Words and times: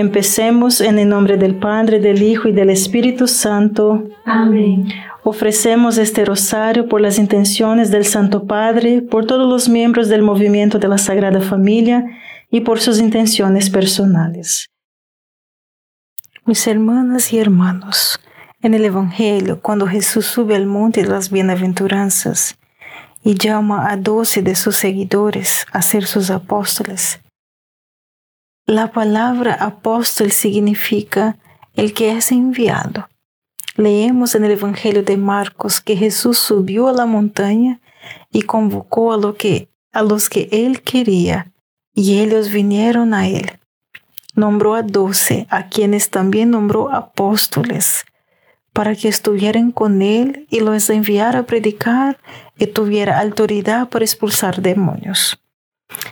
Empecemos 0.00 0.80
en 0.80 0.98
el 0.98 1.10
nombre 1.10 1.36
del 1.36 1.56
Padre, 1.56 2.00
del 2.00 2.22
Hijo 2.22 2.48
y 2.48 2.52
del 2.52 2.70
Espíritu 2.70 3.28
Santo. 3.28 4.08
Amén. 4.24 4.88
Ofrecemos 5.24 5.98
este 5.98 6.24
rosario 6.24 6.88
por 6.88 7.02
las 7.02 7.18
intenciones 7.18 7.90
del 7.90 8.06
Santo 8.06 8.46
Padre, 8.46 9.02
por 9.02 9.26
todos 9.26 9.46
los 9.46 9.68
miembros 9.68 10.08
del 10.08 10.22
movimiento 10.22 10.78
de 10.78 10.88
la 10.88 10.96
Sagrada 10.96 11.42
Familia 11.42 12.02
y 12.50 12.62
por 12.62 12.80
sus 12.80 12.98
intenciones 12.98 13.68
personales. 13.68 14.70
Mis 16.46 16.66
hermanas 16.66 17.34
y 17.34 17.38
hermanos, 17.38 18.18
en 18.62 18.72
el 18.72 18.86
Evangelio, 18.86 19.60
cuando 19.60 19.86
Jesús 19.86 20.24
sube 20.24 20.56
al 20.56 20.64
monte 20.64 21.02
de 21.02 21.10
las 21.10 21.30
bienaventuranzas 21.30 22.56
y 23.22 23.34
llama 23.34 23.90
a 23.90 23.98
doce 23.98 24.40
de 24.40 24.54
sus 24.54 24.76
seguidores 24.76 25.66
a 25.72 25.82
ser 25.82 26.06
sus 26.06 26.30
apóstoles, 26.30 27.20
la 28.70 28.92
palabra 28.92 29.54
apóstol 29.54 30.30
significa 30.30 31.36
el 31.74 31.92
que 31.92 32.12
es 32.12 32.30
enviado. 32.30 33.08
Leemos 33.74 34.36
en 34.36 34.44
el 34.44 34.52
Evangelio 34.52 35.02
de 35.02 35.16
Marcos 35.16 35.80
que 35.80 35.96
Jesús 35.96 36.38
subió 36.38 36.86
a 36.86 36.92
la 36.92 37.04
montaña 37.04 37.80
y 38.30 38.42
convocó 38.42 39.12
a, 39.12 39.16
lo 39.16 39.34
que, 39.34 39.70
a 39.92 40.02
los 40.02 40.28
que 40.28 40.48
él 40.52 40.82
quería, 40.82 41.52
y 41.94 42.20
ellos 42.20 42.52
vinieron 42.52 43.12
a 43.12 43.26
él. 43.26 43.58
Nombró 44.36 44.76
a 44.76 44.82
doce, 44.82 45.48
a 45.50 45.68
quienes 45.68 46.10
también 46.10 46.50
nombró 46.50 46.94
apóstoles, 46.94 48.04
para 48.72 48.94
que 48.94 49.08
estuvieran 49.08 49.72
con 49.72 50.00
él 50.00 50.46
y 50.48 50.60
los 50.60 50.90
enviara 50.90 51.40
a 51.40 51.42
predicar 51.42 52.20
y 52.56 52.68
tuviera 52.68 53.18
autoridad 53.18 53.88
para 53.88 54.04
expulsar 54.04 54.62
demonios. 54.62 55.39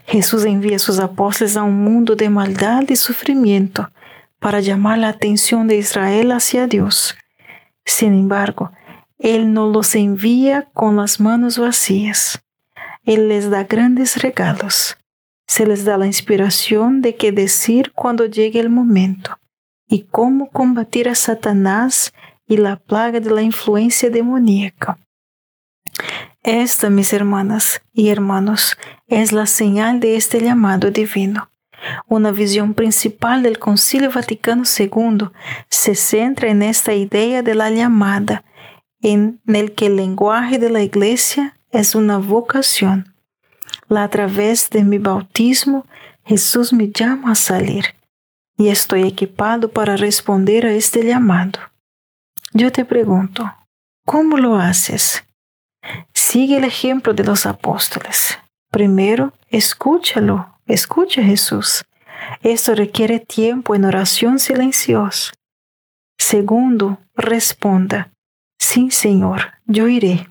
Jesús 0.06 0.44
envía 0.44 0.76
a 0.76 0.80
sus 0.80 0.98
apóstoles 0.98 1.56
a 1.56 1.62
un 1.62 1.82
mundo 1.82 2.16
de 2.16 2.30
maldad 2.30 2.84
y 2.88 2.96
sufrimiento 2.96 3.90
para 4.38 4.60
llamar 4.60 4.98
la 4.98 5.08
atención 5.08 5.66
de 5.66 5.76
Israel 5.76 6.32
hacia 6.32 6.66
Dios. 6.66 7.16
Sin 7.84 8.12
embargo, 8.14 8.72
Él 9.18 9.52
no 9.52 9.68
los 9.68 9.94
envía 9.94 10.68
con 10.72 10.96
las 10.96 11.20
manos 11.20 11.58
vacías. 11.58 12.42
Él 13.04 13.28
les 13.28 13.50
da 13.50 13.64
grandes 13.64 14.22
regalos. 14.22 14.96
Se 15.46 15.66
les 15.66 15.84
da 15.84 15.96
la 15.96 16.06
inspiración 16.06 17.00
de 17.00 17.16
qué 17.16 17.32
decir 17.32 17.92
cuando 17.94 18.26
llegue 18.26 18.60
el 18.60 18.68
momento 18.68 19.38
y 19.88 20.02
cómo 20.02 20.50
combatir 20.50 21.08
a 21.08 21.14
Satanás 21.14 22.12
y 22.46 22.58
la 22.58 22.76
plaga 22.76 23.20
de 23.20 23.30
la 23.30 23.42
influencia 23.42 24.10
demoníaca. 24.10 24.98
Esta, 26.42 26.90
mis 26.90 27.12
hermanas 27.12 27.82
y 27.92 28.10
hermanos, 28.10 28.76
es 29.08 29.32
la 29.32 29.46
señal 29.46 30.00
de 30.00 30.16
este 30.16 30.40
llamado 30.40 30.90
divino. 30.90 31.50
Una 32.06 32.30
visión 32.30 32.74
principal 32.74 33.42
del 33.42 33.58
Concilio 33.58 34.10
Vaticano 34.10 34.64
II 34.64 35.30
se 35.70 35.94
centra 35.94 36.50
en 36.50 36.62
esta 36.62 36.92
idea 36.94 37.42
de 37.42 37.54
la 37.54 37.70
llamada, 37.70 38.44
en 39.00 39.40
el 39.46 39.74
que 39.74 39.86
el 39.86 39.96
lenguaje 39.96 40.58
de 40.58 40.70
la 40.70 40.82
Iglesia 40.82 41.56
es 41.70 41.94
una 41.94 42.18
vocación. 42.18 43.14
La 43.88 44.04
a 44.04 44.08
través 44.08 44.68
de 44.70 44.82
mi 44.84 44.98
bautismo, 44.98 45.86
Jesús 46.24 46.72
me 46.72 46.90
llama 46.90 47.32
a 47.32 47.34
salir 47.34 47.84
y 48.58 48.68
estoy 48.68 49.04
equipado 49.04 49.70
para 49.70 49.96
responder 49.96 50.66
a 50.66 50.72
este 50.72 51.04
llamado. 51.04 51.60
Yo 52.52 52.72
te 52.72 52.84
pregunto, 52.84 53.50
¿cómo 54.04 54.36
lo 54.36 54.56
haces? 54.56 55.24
Sigue 56.12 56.58
el 56.58 56.64
ejemplo 56.64 57.14
de 57.14 57.24
los 57.24 57.47
apóstoles. 57.47 58.38
Primero, 58.70 59.32
escúchalo, 59.48 60.58
escucha 60.66 61.22
Jesús. 61.22 61.84
Esto 62.42 62.74
requiere 62.74 63.20
tiempo 63.20 63.74
en 63.74 63.84
oración 63.84 64.38
silenciosa. 64.38 65.32
Segundo, 66.18 66.98
responda, 67.14 68.12
sí 68.58 68.90
Señor, 68.90 69.52
yo 69.66 69.88
iré. 69.88 70.28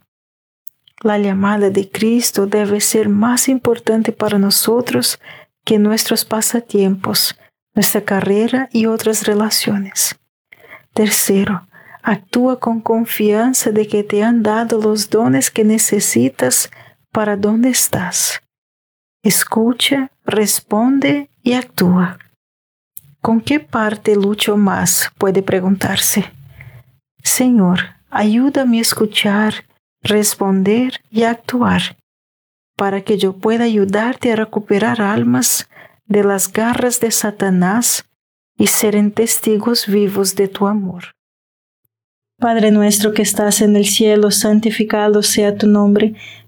La 1.02 1.18
llamada 1.18 1.70
de 1.70 1.90
Cristo 1.90 2.48
debe 2.48 2.82
ser 2.82 3.08
más 3.08 3.48
importante 3.48 4.12
para 4.12 4.38
nosotros 4.38 5.20
que 5.64 5.80
nuestros 5.80 6.26
pasatiempos, 6.26 7.38
nuestra 7.74 8.02
carrera 8.02 8.70
y 8.72 8.88
otras 8.88 9.26
relaciones. 9.28 10.18
Tercero, 10.94 11.68
actúa 12.02 12.60
con 12.60 12.82
confianza 12.82 13.72
de 13.72 13.88
que 13.88 14.04
te 14.04 14.24
han 14.24 14.42
dado 14.42 14.80
los 14.80 15.10
dones 15.10 15.52
que 15.52 15.64
necesitas 15.64 16.72
para 17.12 17.36
donde 17.36 17.70
estás. 17.70 18.42
Escucha, 19.24 20.12
responde 20.26 21.30
y 21.44 21.54
actúa. 21.54 22.18
¿Con 23.22 23.42
qué 23.42 23.60
parte 23.60 24.16
lucho 24.16 24.58
más? 24.58 25.12
puede 25.18 25.42
preguntarse. 25.42 26.32
Señor, 27.24 27.80
ayúdame 28.10 28.78
a 28.78 28.82
escuchar, 28.82 29.66
responder 30.02 31.02
y 31.10 31.24
actuar, 31.24 31.98
para 32.78 33.02
que 33.02 33.18
yo 33.18 33.34
pueda 33.34 33.66
ayudarte 33.66 34.32
a 34.32 34.36
recuperar 34.36 35.02
almas 35.02 35.68
de 36.06 36.24
las 36.24 36.52
garras 36.52 37.00
de 37.00 37.12
Satanás 37.12 38.06
y 38.58 38.68
ser 38.68 38.96
testigos 39.12 39.88
vivos 39.88 40.36
de 40.36 40.48
tu 40.48 40.68
amor. 40.68 41.16
Padre 42.40 42.72
nuestro 42.72 43.14
que 43.14 43.24
estás 43.24 43.62
en 43.62 43.76
el 43.76 43.86
cielo, 43.86 44.30
santificado 44.30 45.24
sea 45.24 45.58
tu 45.58 45.68
nombre, 45.68 46.14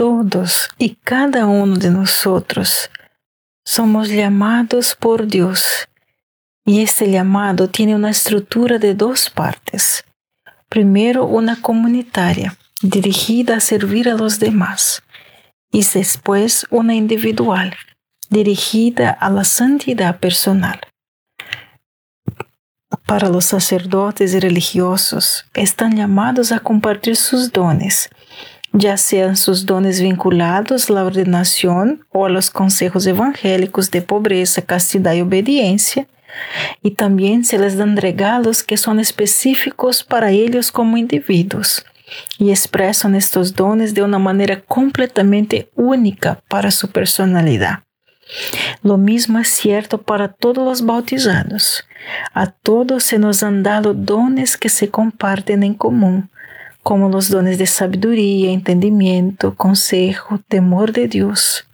Todos 0.00 0.70
y 0.78 0.94
cada 0.94 1.44
uno 1.44 1.76
de 1.76 1.90
nosotros 1.90 2.88
somos 3.66 4.08
llamados 4.08 4.96
por 4.98 5.26
Dios 5.26 5.88
y 6.64 6.80
este 6.80 7.10
llamado 7.10 7.68
tiene 7.68 7.94
una 7.94 8.08
estructura 8.08 8.78
de 8.78 8.94
dos 8.94 9.28
partes. 9.28 10.06
Primero 10.70 11.26
una 11.26 11.60
comunitaria 11.60 12.56
dirigida 12.80 13.56
a 13.56 13.60
servir 13.60 14.08
a 14.08 14.14
los 14.14 14.40
demás 14.40 15.02
y 15.70 15.84
después 15.84 16.66
una 16.70 16.94
individual 16.94 17.76
dirigida 18.30 19.10
a 19.10 19.28
la 19.28 19.44
santidad 19.44 20.18
personal. 20.18 20.80
Para 23.04 23.28
los 23.28 23.44
sacerdotes 23.44 24.32
y 24.32 24.40
religiosos, 24.40 25.44
están 25.52 25.94
llamados 25.94 26.52
a 26.52 26.60
compartir 26.60 27.16
sus 27.16 27.52
dones, 27.52 28.08
ya 28.72 28.96
sean 28.96 29.36
sus 29.36 29.66
dones 29.66 30.00
vinculados 30.00 30.90
a 30.90 30.94
la 30.94 31.04
ordenación 31.04 32.04
o 32.10 32.26
a 32.26 32.28
los 32.28 32.50
consejos 32.50 33.06
evangélicos 33.06 33.90
de 33.90 34.02
pobreza, 34.02 34.62
castidad 34.62 35.14
y 35.14 35.22
obediencia, 35.22 36.06
y 36.82 36.92
también 36.92 37.44
se 37.44 37.58
les 37.58 37.76
dan 37.76 37.96
regalos 37.96 38.62
que 38.62 38.76
son 38.76 39.00
específicos 39.00 40.04
para 40.04 40.30
ellos 40.30 40.70
como 40.70 40.96
individuos 40.96 41.84
y 42.38 42.50
expresan 42.50 43.14
estos 43.14 43.54
dones 43.54 43.94
de 43.94 44.02
una 44.02 44.18
manera 44.18 44.60
completamente 44.60 45.70
única 45.74 46.40
para 46.48 46.70
su 46.70 46.88
personalidad. 46.88 47.84
Lo 48.82 48.96
mismo 48.96 49.38
es 49.38 49.48
cierto 49.48 50.02
para 50.02 50.28
todos 50.28 50.64
los 50.64 50.86
bautizados. 50.86 51.84
A 52.32 52.46
todos 52.46 53.02
se 53.02 53.18
nos 53.18 53.42
han 53.42 53.62
dado 53.62 53.92
dones 53.92 54.56
que 54.56 54.68
se 54.68 54.88
comparten 54.88 55.62
en 55.62 55.74
común, 55.74 56.30
como 56.82 57.08
los 57.08 57.28
dones 57.28 57.58
de 57.58 57.66
sabiduría, 57.66 58.52
entendimiento, 58.52 59.54
consejo, 59.54 60.38
temor 60.48 60.92
de 60.92 61.08
Dios. 61.08 61.66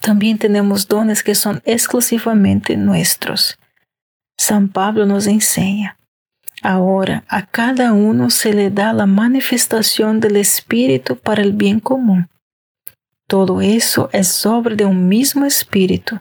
También 0.00 0.38
tenemos 0.38 0.88
dones 0.88 1.22
que 1.22 1.34
son 1.34 1.62
exclusivamente 1.64 2.76
nuestros. 2.76 3.58
San 4.36 4.68
Pablo 4.68 5.06
nos 5.06 5.26
enseña. 5.26 5.96
Ahora 6.62 7.24
a 7.28 7.46
cada 7.46 7.92
uno 7.92 8.30
se 8.30 8.54
le 8.54 8.70
da 8.70 8.92
la 8.92 9.06
manifestación 9.06 10.20
del 10.20 10.36
Espíritu 10.36 11.16
para 11.16 11.42
el 11.42 11.52
bien 11.52 11.80
común. 11.80 12.28
Todo 13.26 13.60
eso 13.60 14.08
es 14.12 14.46
obra 14.46 14.74
de 14.74 14.84
un 14.84 15.08
mismo 15.08 15.44
Espíritu 15.44 16.20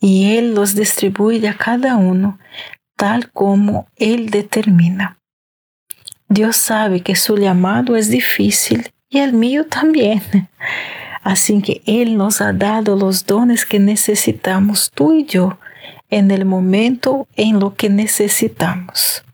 y 0.00 0.36
Él 0.36 0.54
los 0.54 0.74
distribuye 0.74 1.48
a 1.48 1.56
cada 1.56 1.96
uno 1.96 2.38
tal 2.96 3.30
como 3.30 3.86
Él 3.96 4.30
determina. 4.30 5.17
Dios 6.28 6.56
sabe 6.56 7.00
que 7.00 7.16
su 7.16 7.36
llamado 7.36 7.96
es 7.96 8.10
difícil 8.10 8.90
y 9.08 9.18
el 9.18 9.32
mío 9.32 9.66
también. 9.66 10.22
Así 11.22 11.60
que 11.62 11.82
Él 11.86 12.16
nos 12.16 12.40
ha 12.40 12.52
dado 12.52 12.96
los 12.96 13.26
dones 13.26 13.64
que 13.64 13.78
necesitamos 13.78 14.90
tú 14.94 15.12
y 15.12 15.24
yo 15.24 15.58
en 16.10 16.30
el 16.30 16.44
momento 16.44 17.26
en 17.36 17.60
lo 17.60 17.74
que 17.74 17.90
necesitamos. 17.90 19.24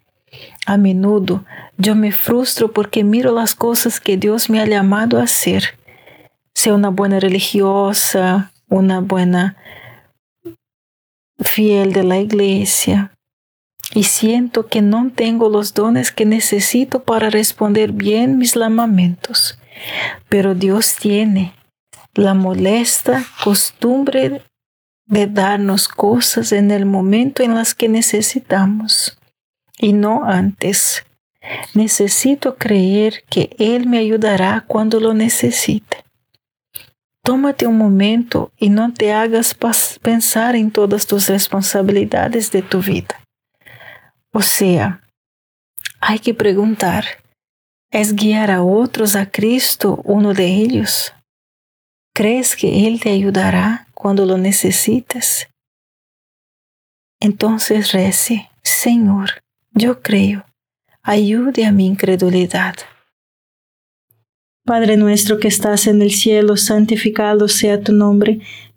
A 0.66 0.76
menudo 0.76 1.44
yo 1.76 1.94
me 1.94 2.12
frustro 2.12 2.72
porque 2.72 3.04
miro 3.04 3.32
las 3.32 3.54
cosas 3.54 4.00
que 4.00 4.16
Dios 4.16 4.48
me 4.48 4.60
ha 4.60 4.66
llamado 4.66 5.18
a 5.18 5.24
hacer 5.24 5.78
sea 6.54 6.74
una 6.74 6.88
buena 6.88 7.20
religiosa, 7.20 8.52
una 8.68 9.00
buena 9.00 9.56
fiel 11.38 11.92
de 11.92 12.04
la 12.04 12.18
iglesia. 12.18 13.13
Y 13.92 14.04
siento 14.04 14.66
que 14.66 14.82
no 14.82 15.10
tengo 15.14 15.48
los 15.48 15.74
dones 15.74 16.10
que 16.10 16.24
necesito 16.24 17.02
para 17.02 17.30
responder 17.30 17.92
bien 17.92 18.38
mis 18.38 18.54
llamamientos. 18.54 19.58
Pero 20.28 20.54
Dios 20.54 20.96
tiene 20.96 21.54
la 22.14 22.34
molesta 22.34 23.24
costumbre 23.42 24.42
de 25.06 25.26
darnos 25.26 25.88
cosas 25.88 26.52
en 26.52 26.70
el 26.70 26.86
momento 26.86 27.42
en 27.42 27.54
las 27.54 27.74
que 27.74 27.88
necesitamos 27.88 29.18
y 29.78 29.92
no 29.92 30.24
antes. 30.24 31.04
Necesito 31.74 32.56
creer 32.56 33.22
que 33.28 33.54
Él 33.58 33.86
me 33.86 33.98
ayudará 33.98 34.64
cuando 34.66 34.98
lo 34.98 35.12
necesite. 35.12 36.04
Tómate 37.22 37.66
un 37.66 37.78
momento 37.78 38.50
y 38.58 38.70
no 38.70 38.92
te 38.92 39.12
hagas 39.12 39.56
pensar 40.00 40.56
en 40.56 40.70
todas 40.70 41.06
tus 41.06 41.28
responsabilidades 41.28 42.50
de 42.50 42.62
tu 42.62 42.80
vida. 42.80 43.23
O 44.36 44.42
sea, 44.42 45.00
hay 46.00 46.18
que 46.18 46.34
preguntar, 46.34 47.04
¿es 47.92 48.16
guiar 48.16 48.50
a 48.50 48.64
otros 48.64 49.14
a 49.14 49.30
Cristo 49.30 50.00
uno 50.02 50.34
de 50.34 50.46
ellos? 50.46 51.12
¿Crees 52.12 52.56
que 52.56 52.88
Él 52.88 53.00
te 53.00 53.10
ayudará 53.10 53.86
cuando 53.94 54.26
lo 54.26 54.36
necesites? 54.36 55.46
Entonces 57.20 57.92
rece, 57.92 58.50
Señor, 58.64 59.40
yo 59.70 60.02
creo, 60.02 60.44
ayude 61.04 61.64
a 61.64 61.70
mi 61.70 61.86
incredulidad. 61.86 62.74
Padre 64.64 64.96
nuestro 64.96 65.38
que 65.38 65.46
estás 65.46 65.86
en 65.86 66.02
el 66.02 66.10
cielo, 66.10 66.56
santificado 66.56 67.46
sea 67.46 67.80
tu 67.80 67.92
nombre. 67.92 68.40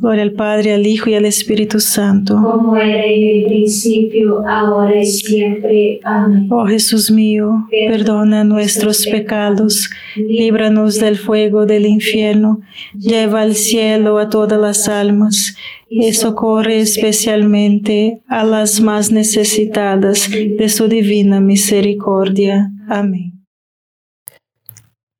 Gloria 0.00 0.22
al 0.22 0.32
Padre, 0.32 0.72
al 0.72 0.86
Hijo 0.86 1.10
y 1.10 1.14
al 1.14 1.26
Espíritu 1.26 1.78
Santo. 1.78 2.34
Como 2.42 2.74
era 2.74 3.04
en 3.04 3.42
el 3.42 3.44
principio, 3.44 4.42
ahora 4.48 4.98
y 4.98 5.04
siempre. 5.04 6.00
Amén. 6.04 6.48
Oh 6.50 6.66
Jesús 6.66 7.10
mío, 7.10 7.66
perdona 7.70 8.42
nuestros 8.44 9.06
pecados, 9.06 9.90
líbranos 10.16 10.98
del 10.98 11.18
fuego 11.18 11.66
del 11.66 11.84
infierno, 11.84 12.60
lleva 12.98 13.42
al 13.42 13.54
cielo 13.54 14.18
a 14.18 14.30
todas 14.30 14.58
las 14.58 14.88
almas 14.88 15.54
y 15.90 16.12
socorre 16.14 16.80
especialmente 16.80 18.22
a 18.26 18.44
las 18.44 18.80
más 18.80 19.12
necesitadas 19.12 20.30
de 20.30 20.68
su 20.70 20.88
divina 20.88 21.40
misericordia. 21.40 22.70
Amén. 22.88 23.44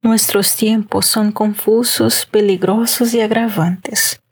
Nuestros 0.02 0.56
tiempos 0.56 1.04
son 1.04 1.32
confusos, 1.32 2.26
peligrosos 2.30 3.12
y 3.12 3.20
agravantes. 3.20 4.22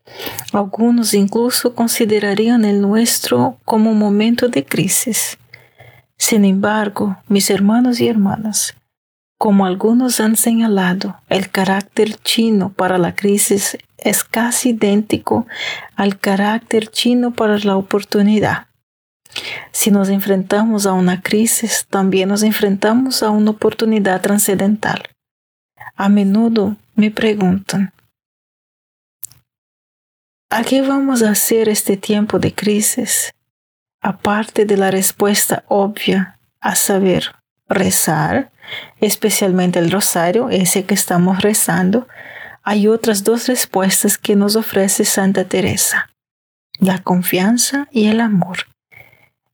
Algunos 0.52 1.14
incluso 1.14 1.74
considerarían 1.74 2.64
el 2.64 2.80
nuestro 2.80 3.58
como 3.64 3.90
un 3.90 3.98
momento 3.98 4.48
de 4.48 4.64
crisis. 4.64 5.38
Sin 6.16 6.44
embargo, 6.44 7.16
mis 7.28 7.50
hermanos 7.50 8.00
y 8.00 8.08
hermanas, 8.08 8.74
como 9.38 9.66
algunos 9.66 10.18
han 10.18 10.34
señalado, 10.34 11.20
el 11.28 11.48
carácter 11.48 12.16
chino 12.16 12.70
para 12.70 12.98
la 12.98 13.14
crisis 13.14 13.78
es 13.96 14.24
casi 14.24 14.70
idéntico 14.70 15.46
al 15.94 16.18
carácter 16.18 16.88
chino 16.88 17.32
para 17.32 17.56
la 17.58 17.76
oportunidad. 17.76 18.66
Si 19.70 19.92
nos 19.92 20.08
enfrentamos 20.08 20.86
a 20.86 20.92
una 20.92 21.22
crisis, 21.22 21.86
también 21.88 22.30
nos 22.30 22.42
enfrentamos 22.42 23.22
a 23.22 23.30
una 23.30 23.52
oportunidad 23.52 24.20
trascendental. 24.20 25.02
A 25.94 26.08
menudo 26.08 26.76
me 26.96 27.10
preguntan, 27.10 27.92
¿a 30.50 30.62
qué 30.62 30.82
vamos 30.82 31.22
a 31.22 31.30
hacer 31.30 31.68
este 31.68 31.96
tiempo 31.96 32.38
de 32.38 32.54
crisis? 32.54 33.34
Aparte 34.00 34.64
de 34.64 34.76
la 34.76 34.90
respuesta 34.90 35.64
obvia, 35.68 36.38
a 36.60 36.74
saber, 36.74 37.34
rezar, 37.68 38.50
especialmente 39.00 39.78
el 39.78 39.90
rosario, 39.90 40.50
ese 40.50 40.84
que 40.84 40.94
estamos 40.94 41.42
rezando, 41.42 42.08
hay 42.62 42.88
otras 42.88 43.24
dos 43.24 43.46
respuestas 43.46 44.18
que 44.18 44.36
nos 44.36 44.56
ofrece 44.56 45.04
Santa 45.04 45.44
Teresa, 45.44 46.10
la 46.78 46.98
confianza 46.98 47.88
y 47.90 48.06
el 48.06 48.20
amor. 48.20 48.58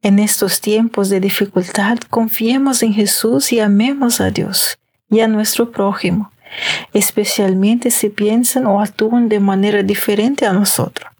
En 0.02 0.18
estos 0.18 0.60
tiempos 0.60 1.08
de 1.08 1.20
dificultad, 1.20 1.98
confiemos 2.10 2.82
en 2.82 2.92
Jesús 2.92 3.52
y 3.52 3.60
amemos 3.60 4.20
a 4.20 4.30
Dios 4.30 4.78
y 5.08 5.20
a 5.20 5.28
nuestro 5.28 5.70
prójimo, 5.70 6.32
especialmente 6.92 7.90
si 7.90 8.08
piensan 8.08 8.66
o 8.66 8.80
actúan 8.80 9.28
de 9.28 9.40
manera 9.40 9.82
diferente 9.82 10.46
a 10.46 10.52
nosotros. 10.52 11.10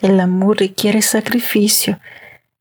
El 0.00 0.20
amor 0.20 0.58
requiere 0.60 1.02
sacrificio 1.02 1.98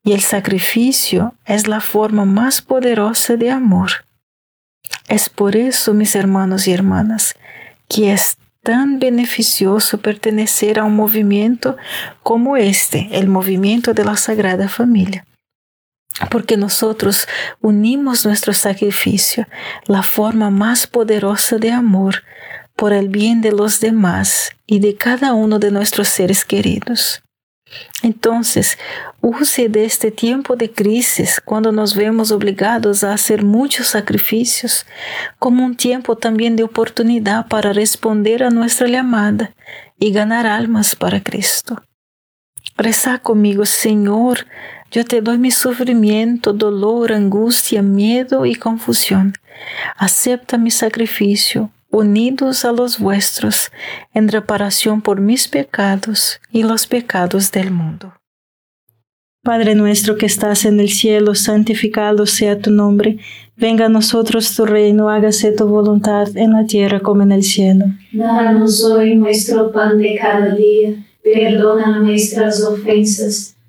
y 0.04 0.14
el 0.14 0.22
sacrificio 0.22 1.34
es 1.46 1.68
la 1.68 1.82
forma 1.82 2.26
más 2.26 2.62
poderosa 2.62 3.36
de 3.36 3.52
amor. 3.52 3.92
Es 5.08 5.30
por 5.30 5.56
eso, 5.56 5.94
mis 5.94 6.16
hermanos 6.16 6.68
y 6.68 6.74
hermanas, 6.74 7.36
que 7.88 8.14
es 8.14 8.38
tan 8.64 9.00
beneficioso 9.00 10.00
pertenecer 10.00 10.80
a 10.80 10.84
un 10.84 10.96
movimiento 10.96 11.78
como 12.24 12.58
este, 12.58 13.10
el 13.12 13.28
movimiento 13.28 13.94
de 13.94 14.04
la 14.04 14.18
Sagrada 14.18 14.68
Familia 14.68 15.26
porque 16.30 16.58
nosotros 16.58 17.28
unimos 17.62 18.26
nuestro 18.26 18.54
sacrificio, 18.54 19.48
la 19.86 20.04
forma 20.04 20.50
más 20.50 20.88
poderosa 20.88 21.58
de 21.58 21.72
amor, 21.72 22.24
por 22.76 22.94
el 22.94 23.10
bien 23.10 23.42
de 23.42 23.52
los 23.52 23.80
demás 23.80 24.52
y 24.66 24.80
de 24.80 24.96
cada 24.96 25.34
uno 25.34 25.60
de 25.60 25.72
nuestros 25.72 26.08
seres 26.10 26.46
queridos. 26.46 27.24
Entonces, 28.02 28.78
use 29.22 29.68
de 29.68 29.86
este 29.86 30.12
tiempo 30.12 30.56
de 30.56 30.72
crisis, 30.72 31.42
cuando 31.44 31.72
nos 31.72 31.96
vemos 31.96 32.32
obligados 32.32 33.04
a 33.04 33.14
hacer 33.14 33.44
muchos 33.44 33.88
sacrificios, 33.88 34.86
como 35.40 35.66
un 35.66 35.76
tiempo 35.76 36.16
también 36.16 36.56
de 36.56 36.64
oportunidad 36.64 37.48
para 37.48 37.74
responder 37.74 38.44
a 38.44 38.52
nuestra 38.52 38.88
llamada 38.88 39.54
y 40.00 40.12
ganar 40.12 40.46
almas 40.46 40.96
para 40.96 41.22
Cristo. 41.22 41.82
Reza 42.78 43.18
conmigo, 43.18 43.66
Señor, 43.66 44.46
yo 44.91 45.06
te 45.06 45.22
doy 45.22 45.38
mi 45.38 45.51
sufrimiento, 45.51 46.53
dolor, 46.53 47.13
angustia, 47.13 47.82
miedo 47.82 48.46
y 48.46 48.56
confusión. 48.56 49.34
Acepta 49.98 50.58
mi 50.58 50.72
sacrificio 50.72 51.72
unidos 51.89 52.65
a 52.65 52.72
los 52.72 53.00
vuestros, 53.00 53.72
en 54.13 54.27
reparación 54.27 55.01
por 55.01 55.22
mis 55.22 55.48
pecados 55.48 56.39
y 56.51 56.63
los 56.63 56.88
pecados 56.88 57.51
del 57.51 57.72
mundo. 57.72 58.13
Padre 59.44 59.75
nuestro 59.75 60.17
que 60.17 60.25
estás 60.25 60.65
en 60.65 60.79
el 60.79 60.89
cielo, 60.89 61.34
santificado 61.34 62.25
sea 62.25 62.60
tu 62.60 62.70
nombre, 62.70 63.17
venga 63.56 63.86
a 63.86 63.89
nosotros 63.89 64.53
tu 64.56 64.65
reino, 64.65 65.10
hágase 65.10 65.53
tu 65.53 65.67
voluntad 65.67 66.36
en 66.36 66.51
la 66.51 66.65
tierra 66.65 67.00
como 67.00 67.24
en 67.24 67.32
el 67.32 67.44
cielo. 67.44 67.86
Danos 68.12 68.84
hoy 68.84 69.15
nuestro 69.15 69.72
pan 69.72 69.98
de 70.00 70.17
cada 70.22 70.53
día, 70.53 70.96
perdona 71.24 72.00
nuestras 72.00 72.62
ofensas, 72.62 73.57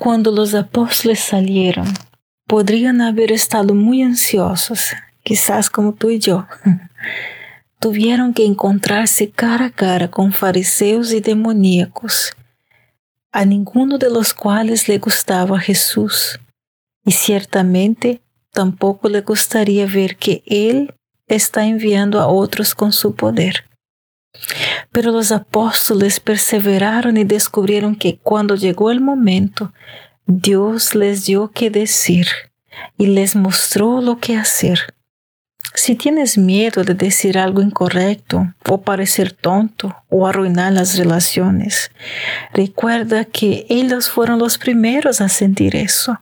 Cuando 0.00 0.30
los 0.30 0.54
apóstoles 0.54 1.18
salieron, 1.18 1.92
podrían 2.46 3.00
haber 3.00 3.32
estado 3.32 3.74
muy 3.74 4.02
ansiosos, 4.02 4.92
quizás 5.24 5.68
como 5.68 5.92
tú 5.92 6.10
y 6.10 6.20
yo. 6.20 6.46
Tuvieron 7.80 8.32
que 8.32 8.46
encontrarse 8.46 9.28
cara 9.28 9.66
a 9.66 9.70
cara 9.70 10.08
con 10.08 10.32
fariseos 10.32 11.12
y 11.12 11.20
demoníacos, 11.20 12.36
a 13.32 13.44
ninguno 13.44 13.98
de 13.98 14.08
los 14.08 14.34
cuales 14.34 14.86
le 14.86 14.98
gustaba 14.98 15.58
Jesús, 15.58 16.38
y 17.04 17.10
ciertamente 17.10 18.20
tampoco 18.52 19.08
le 19.08 19.22
gustaría 19.22 19.86
ver 19.86 20.16
que 20.16 20.44
Él 20.46 20.94
está 21.26 21.66
enviando 21.66 22.20
a 22.20 22.28
otros 22.28 22.72
con 22.72 22.92
su 22.92 23.16
poder. 23.16 23.64
Pero 24.92 25.12
los 25.12 25.32
apóstoles 25.32 26.20
perseveraron 26.20 27.16
y 27.16 27.24
descubrieron 27.24 27.96
que 27.96 28.18
cuando 28.18 28.54
llegó 28.54 28.90
el 28.90 29.00
momento, 29.00 29.72
Dios 30.26 30.94
les 30.94 31.24
dio 31.24 31.50
que 31.50 31.70
decir 31.70 32.28
y 32.96 33.06
les 33.06 33.34
mostró 33.34 34.00
lo 34.00 34.18
que 34.18 34.36
hacer. 34.36 34.94
Si 35.74 35.94
tienes 35.94 36.38
miedo 36.38 36.82
de 36.82 36.94
decir 36.94 37.38
algo 37.38 37.62
incorrecto 37.62 38.54
o 38.68 38.80
parecer 38.80 39.32
tonto 39.32 39.94
o 40.08 40.26
arruinar 40.26 40.72
las 40.72 40.96
relaciones, 40.96 41.90
recuerda 42.52 43.24
que 43.24 43.66
ellos 43.68 44.08
fueron 44.08 44.38
los 44.38 44.58
primeros 44.58 45.20
a 45.20 45.28
sentir 45.28 45.76
eso. 45.76 46.18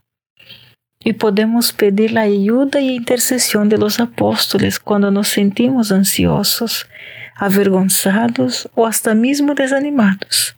Y 1.06 1.12
podemos 1.12 1.72
pedir 1.72 2.10
la 2.10 2.22
ayuda 2.22 2.80
y 2.80 2.96
intercesión 2.96 3.68
de 3.68 3.78
los 3.78 4.00
apóstoles 4.00 4.80
cuando 4.80 5.12
nos 5.12 5.28
sentimos 5.28 5.92
ansiosos, 5.92 6.88
avergonzados 7.36 8.68
o 8.74 8.86
hasta 8.86 9.14
mismo 9.14 9.54
desanimados. 9.54 10.56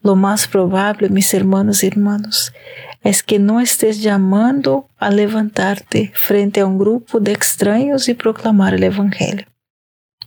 Lo 0.00 0.14
más 0.14 0.46
probable, 0.46 1.08
mis 1.08 1.34
hermanos 1.34 1.82
y 1.82 1.88
hermanos, 1.88 2.52
es 3.02 3.24
que 3.24 3.40
no 3.40 3.60
estés 3.60 4.00
llamando 4.00 4.88
a 4.96 5.10
levantarte 5.10 6.12
frente 6.14 6.60
a 6.60 6.66
un 6.66 6.78
grupo 6.78 7.18
de 7.18 7.32
extraños 7.32 8.08
y 8.08 8.14
proclamar 8.14 8.74
el 8.74 8.84
Evangelio. 8.84 9.48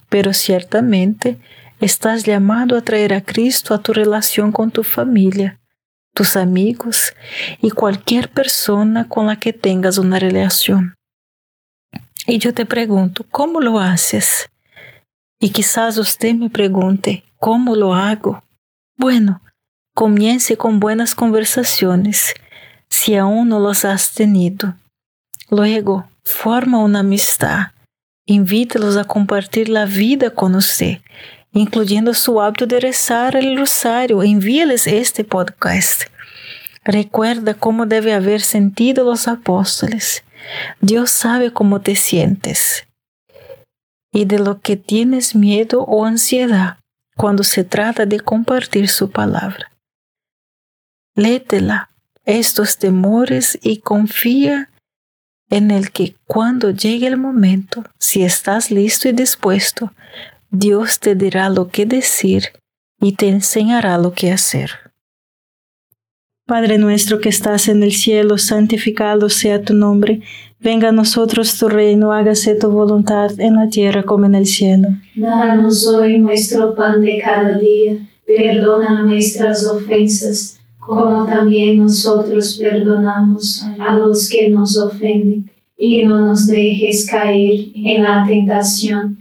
Pero 0.09 0.33
ciertamente 0.33 1.37
estás 1.79 2.25
llamado 2.25 2.75
a 2.75 2.81
traer 2.81 3.13
a 3.13 3.21
Cristo 3.21 3.73
a 3.73 3.81
tu 3.81 3.93
relación 3.93 4.51
con 4.51 4.71
tu 4.71 4.83
familia, 4.83 5.60
tus 6.21 6.37
amigos 6.37 7.15
y 7.63 7.71
cualquier 7.71 8.29
persona 8.29 9.07
con 9.07 9.25
la 9.25 9.37
que 9.37 9.53
tengas 9.53 9.97
una 9.97 10.19
relación. 10.19 10.93
Y 12.27 12.37
yo 12.37 12.53
te 12.53 12.67
pregunto, 12.67 13.25
¿cómo 13.31 13.59
lo 13.59 13.79
haces? 13.79 14.47
Y 15.39 15.49
quizás 15.49 15.97
usted 15.97 16.35
me 16.35 16.51
pregunte, 16.51 17.23
¿cómo 17.39 17.75
lo 17.75 17.95
hago? 17.95 18.43
Bueno, 18.97 19.41
comience 19.95 20.57
con 20.57 20.79
buenas 20.79 21.15
conversaciones, 21.15 22.35
si 22.87 23.15
aún 23.15 23.49
no 23.49 23.59
los 23.59 23.83
has 23.83 24.13
tenido. 24.13 24.75
Luego, 25.49 26.07
forma 26.23 26.83
una 26.83 26.99
amistad. 26.99 27.71
Invítalos 28.27 28.95
a 28.95 29.05
compartir 29.05 29.69
la 29.69 29.85
vida 29.85 30.29
con 30.29 30.53
usted, 30.53 30.99
incluyendo 31.53 32.13
su 32.13 32.41
hábito 32.41 32.65
de 32.65 32.79
rezar 32.79 33.35
el 33.35 33.57
rosario. 33.57 34.23
Envíales 34.23 34.87
este 34.87 35.23
podcast. 35.23 36.03
Recuerda 36.83 37.53
cómo 37.53 37.85
debe 37.85 38.13
haber 38.13 38.41
sentido 38.41 39.03
los 39.03 39.27
apóstoles. 39.27 40.23
Dios 40.79 41.11
sabe 41.11 41.53
cómo 41.53 41.81
te 41.81 41.95
sientes 41.95 42.87
y 44.11 44.25
de 44.25 44.39
lo 44.39 44.59
que 44.59 44.75
tienes 44.75 45.35
miedo 45.35 45.83
o 45.83 46.05
ansiedad 46.05 46.77
cuando 47.15 47.43
se 47.43 47.63
trata 47.63 48.05
de 48.05 48.19
compartir 48.19 48.89
su 48.89 49.09
palabra. 49.09 49.71
Létela 51.15 51.89
estos 52.25 52.77
temores 52.77 53.57
y 53.61 53.77
confía 53.77 54.69
en 55.49 55.71
el 55.71 55.91
que 55.91 56.15
cuando 56.27 56.71
llegue 56.71 57.07
el 57.07 57.17
momento, 57.17 57.83
si 57.99 58.23
estás 58.23 58.71
listo 58.71 59.09
y 59.09 59.11
dispuesto, 59.11 59.93
Dios 60.51 60.99
te 60.99 61.15
dirá 61.15 61.49
lo 61.49 61.69
que 61.69 61.85
decir 61.85 62.43
y 62.99 63.13
te 63.13 63.29
enseñará 63.29 63.97
lo 63.97 64.13
que 64.13 64.31
hacer. 64.31 64.71
Padre 66.45 66.77
nuestro 66.77 67.19
que 67.19 67.29
estás 67.29 67.67
en 67.67 67.81
el 67.81 67.93
cielo, 67.93 68.37
santificado 68.37 69.29
sea 69.29 69.63
tu 69.63 69.73
nombre 69.73 70.21
Venga 70.63 70.89
a 70.89 70.91
nosotros 70.91 71.57
tu 71.57 71.69
reino, 71.69 72.11
hágase 72.11 72.53
tu 72.53 72.69
voluntad 72.69 73.31
en 73.39 73.55
la 73.55 73.67
tierra 73.67 74.03
como 74.03 74.27
en 74.27 74.35
el 74.35 74.45
cielo. 74.45 74.89
Danos 75.15 75.87
hoy 75.87 76.19
nuestro 76.19 76.75
pan 76.75 77.01
de 77.01 77.19
cada 77.19 77.57
día, 77.57 77.97
perdona 78.27 79.01
nuestras 79.01 79.65
ofensas, 79.65 80.59
como 80.77 81.25
también 81.25 81.79
nosotros 81.79 82.59
perdonamos 82.61 83.65
a 83.79 83.95
los 83.95 84.29
que 84.29 84.49
nos 84.49 84.77
ofenden, 84.77 85.49
y 85.75 86.05
no 86.05 86.27
nos 86.27 86.45
dejes 86.45 87.09
caer 87.09 87.69
en 87.73 88.03
la 88.03 88.23
tentación, 88.27 89.20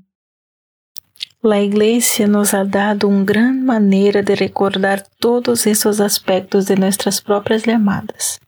La 1.43 1.59
Iglesia 1.59 2.27
nos 2.27 2.53
ha 2.53 2.65
dado 2.65 3.07
una 3.07 3.25
gran 3.25 3.65
manera 3.65 4.21
de 4.21 4.35
recordar 4.35 5.07
todos 5.17 5.65
esos 5.65 5.99
aspectos 5.99 6.67
de 6.67 6.75
nuestras 6.75 7.19
propias 7.19 7.65
llamadas. 7.65 8.39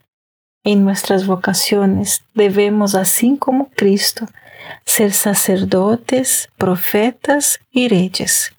En 0.63 0.83
nuestras 0.83 1.25
vocaciones 1.25 2.23
debemos, 2.35 2.93
así 2.93 3.35
como 3.39 3.71
Cristo, 3.71 4.27
ser 4.85 5.11
sacerdotes, 5.11 6.49
profetas 6.55 7.59
y 7.71 7.87
reyes. 7.87 8.51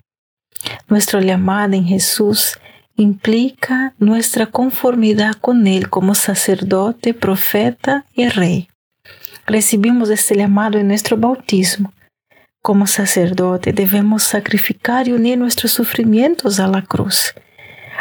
Nuestra 0.88 1.20
llamada 1.20 1.76
en 1.76 1.84
Jesús 1.84 2.58
implica 2.96 3.94
nuestra 4.00 4.46
conformidad 4.46 5.34
con 5.34 5.68
Él 5.68 5.88
como 5.88 6.16
sacerdote, 6.16 7.14
profeta 7.14 8.04
y 8.14 8.28
rey. 8.28 8.68
Recibimos 9.46 10.10
este 10.10 10.34
llamado 10.34 10.76
en 10.76 10.88
nuestro 10.88 11.16
bautismo 11.16 11.92
como 12.64 12.86
sacerdote 12.86 13.74
debemos 13.74 14.22
sacrificar 14.22 15.06
y 15.06 15.12
unir 15.12 15.36
nuestros 15.36 15.70
sufrimientos 15.70 16.58
a 16.60 16.66
la 16.66 16.80
cruz. 16.80 17.34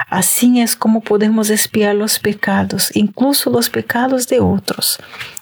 Así 0.10 0.62
es 0.62 0.78
como 0.78 1.02
podemos 1.02 1.49
espiar 1.49 1.95
los 1.95 2.17
pecados, 2.17 2.89
incluso 2.93 3.49
los 3.49 3.69
pecados 3.69 4.30
de 4.30 4.39
otros, 4.39 4.99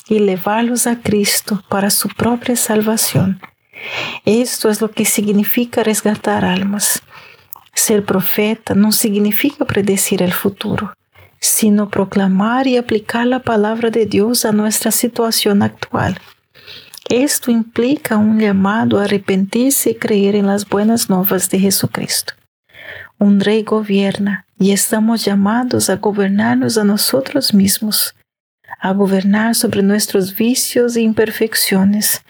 y 0.10 0.18
llevarlos 0.18 0.88
a 0.88 0.96
Cristo 0.96 1.64
para 1.70 1.92
su 1.92 2.10
propia 2.10 2.56
salvación. 2.56 3.40
Esto 4.26 4.72
es 4.72 4.82
lo 4.82 4.90
que 4.90 5.06
significa 5.06 5.84
resgatar 5.84 6.44
almas. 6.44 7.04
Ser 7.76 8.04
profeta 8.04 8.74
no 8.74 8.92
significa 8.92 9.66
predecir 9.66 10.24
el 10.24 10.34
futuro, 10.34 10.96
sino 11.40 11.90
proclamar 11.90 12.66
y 12.66 12.78
aplicar 12.78 13.28
la 13.28 13.44
palabra 13.44 13.92
de 13.92 14.08
Dios 14.08 14.46
a 14.46 14.52
nuestra 14.52 14.90
situación 14.90 15.62
actual. 15.62 16.20
Esto 17.12 17.52
implica 17.52 18.16
un 18.16 18.40
llamado 18.40 18.98
a 18.98 19.04
arrepentirse 19.04 19.90
y 19.90 19.96
creer 19.96 20.34
en 20.34 20.48
las 20.48 20.66
buenas 20.66 21.10
nuevas 21.10 21.50
de 21.50 21.60
Jesucristo. 21.60 22.36
Un 23.18 23.42
rey 23.42 23.64
gobierna 23.64 24.46
y 24.58 24.72
estamos 24.72 25.26
llamados 25.26 25.90
a 25.90 25.98
gobernarnos 25.98 26.78
a 26.78 26.86
nosotros 26.86 27.54
mismos, 27.54 28.16
a 28.80 28.94
gobernar 28.94 29.56
sobre 29.56 29.84
nuestros 29.84 30.38
vicios 30.38 30.96
e 30.96 31.02
imperfecciones, 31.02 32.24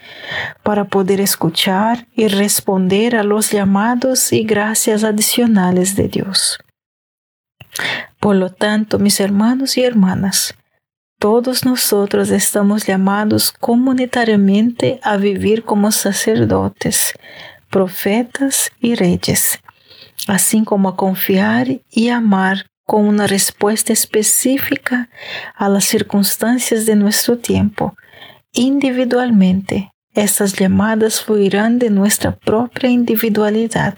para 0.64 0.86
poder 0.86 1.20
escuchar 1.20 2.08
y 2.16 2.26
responder 2.26 3.14
a 3.14 3.22
los 3.22 3.52
llamados 3.52 4.32
y 4.32 4.42
gracias 4.42 5.04
adicionales 5.04 5.94
de 5.94 6.08
Dios. 6.08 6.58
Por 8.18 8.34
lo 8.34 8.50
tanto, 8.50 8.98
mis 8.98 9.20
hermanos 9.20 9.76
y 9.76 9.84
hermanas, 9.84 10.56
todos 11.22 11.64
nosotros 11.64 12.30
estamos 12.30 12.84
llamados 12.84 13.52
comunitariamente 13.52 14.98
a 15.04 15.16
vivir 15.16 15.62
como 15.62 15.92
sacerdotes, 15.92 17.14
profetas 17.70 18.72
y 18.80 18.96
reyes, 18.96 19.60
así 20.26 20.64
como 20.64 20.88
a 20.88 20.96
confiar 20.96 21.68
y 21.92 22.08
amar 22.08 22.66
con 22.84 23.06
una 23.06 23.28
respuesta 23.28 23.92
específica 23.92 25.10
a 25.54 25.68
las 25.68 25.84
circunstancias 25.84 26.86
de 26.86 26.96
nuestro 26.96 27.38
tiempo. 27.38 27.94
Individualmente, 28.52 29.92
estas 30.14 30.54
llamadas 30.54 31.22
fluirán 31.22 31.78
de 31.78 31.90
nuestra 31.90 32.34
propia 32.34 32.90
individualidad, 32.90 33.94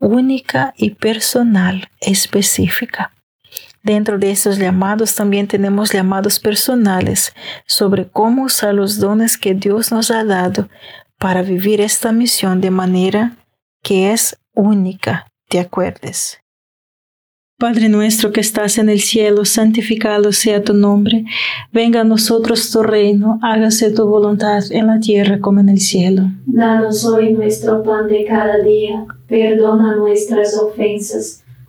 única 0.00 0.74
y 0.76 0.90
personal 0.90 1.88
específica. 2.00 3.13
Dentro 3.84 4.18
de 4.18 4.30
esos 4.30 4.58
llamados 4.58 5.14
también 5.14 5.46
tenemos 5.46 5.92
llamados 5.92 6.40
personales 6.40 7.34
sobre 7.66 8.08
cómo 8.08 8.44
usar 8.44 8.72
los 8.72 8.98
dones 8.98 9.36
que 9.36 9.52
Dios 9.52 9.92
nos 9.92 10.10
ha 10.10 10.24
dado 10.24 10.70
para 11.18 11.42
vivir 11.42 11.82
esta 11.82 12.10
misión 12.10 12.62
de 12.62 12.70
manera 12.70 13.36
que 13.82 14.10
es 14.12 14.38
única. 14.54 15.26
¿Te 15.50 15.60
acuerdes? 15.60 16.38
Padre 17.58 17.90
nuestro 17.90 18.32
que 18.32 18.40
estás 18.40 18.78
en 18.78 18.88
el 18.88 19.00
cielo, 19.00 19.44
santificado 19.44 20.32
sea 20.32 20.64
tu 20.64 20.72
nombre. 20.72 21.26
Venga 21.70 22.00
a 22.00 22.04
nosotros 22.04 22.70
tu 22.70 22.82
reino, 22.82 23.38
hágase 23.42 23.90
tu 23.90 24.06
voluntad 24.06 24.62
en 24.70 24.86
la 24.86 24.98
tierra 24.98 25.40
como 25.40 25.60
en 25.60 25.68
el 25.68 25.80
cielo. 25.80 26.22
Danos 26.46 27.04
hoy 27.04 27.34
nuestro 27.34 27.82
pan 27.82 28.08
de 28.08 28.24
cada 28.24 28.58
día, 28.62 29.04
perdona 29.28 29.94
nuestras 29.94 30.56
ofensas 30.56 31.43